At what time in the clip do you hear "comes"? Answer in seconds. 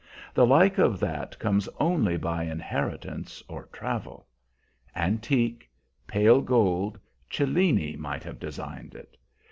1.37-1.69